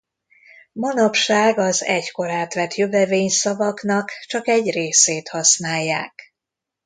[0.71, 6.33] Manapság az egykor átvett jövevényszavaknak csak egy részét használják.